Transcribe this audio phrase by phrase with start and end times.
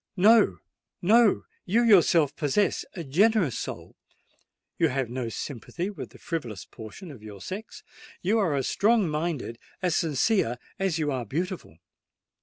[0.17, 7.21] No—no: you yourself possess a generous soul—you have no sympathy with the frivolous portion of
[7.21, 11.77] your sex—you are as strong minded, as sincere as you are beautiful.